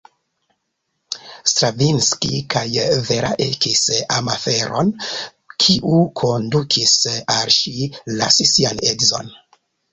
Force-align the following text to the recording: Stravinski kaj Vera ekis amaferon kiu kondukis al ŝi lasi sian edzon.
Stravinski 1.51 2.39
kaj 2.53 2.63
Vera 3.09 3.29
ekis 3.47 3.83
amaferon 4.21 4.91
kiu 5.67 6.01
kondukis 6.25 6.99
al 7.37 7.55
ŝi 7.61 7.77
lasi 8.19 8.53
sian 8.57 8.85
edzon. 8.95 9.35